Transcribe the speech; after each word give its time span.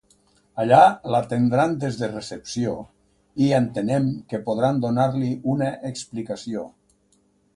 Allà 0.61 0.77
l'atendran 1.15 1.75
des 1.83 1.99
de 1.99 2.07
recepció 2.13 2.73
i 3.47 3.51
entenem 3.59 4.09
que 4.33 4.41
podran 4.49 4.81
donar-li 4.87 5.31
una 5.55 5.71
explicació. 5.93 6.65